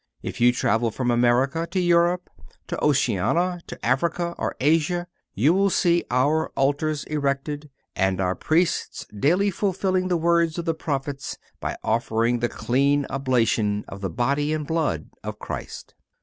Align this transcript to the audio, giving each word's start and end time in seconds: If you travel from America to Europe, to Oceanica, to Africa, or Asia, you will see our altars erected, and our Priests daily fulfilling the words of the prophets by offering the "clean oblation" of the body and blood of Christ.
If 0.23 0.41
you 0.41 0.51
travel 0.51 0.89
from 0.89 1.11
America 1.11 1.67
to 1.69 1.79
Europe, 1.79 2.27
to 2.65 2.75
Oceanica, 2.77 3.61
to 3.67 3.85
Africa, 3.85 4.33
or 4.39 4.55
Asia, 4.59 5.05
you 5.35 5.53
will 5.53 5.69
see 5.69 6.03
our 6.09 6.49
altars 6.55 7.03
erected, 7.03 7.69
and 7.95 8.19
our 8.19 8.33
Priests 8.33 9.05
daily 9.15 9.51
fulfilling 9.51 10.07
the 10.07 10.17
words 10.17 10.57
of 10.57 10.65
the 10.65 10.73
prophets 10.73 11.37
by 11.59 11.77
offering 11.83 12.39
the 12.39 12.49
"clean 12.49 13.05
oblation" 13.11 13.85
of 13.87 14.01
the 14.01 14.09
body 14.09 14.53
and 14.55 14.65
blood 14.65 15.11
of 15.23 15.37
Christ. 15.37 15.93